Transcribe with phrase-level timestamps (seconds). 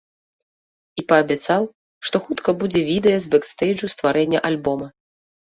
[1.01, 1.67] І паабяцаў,
[2.07, 4.87] што хутка будзе відэа з бэкстэйджу стварэння альбома.